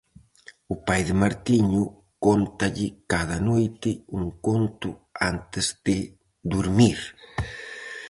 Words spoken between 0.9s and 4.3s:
de Martiño cóntalle cada noite un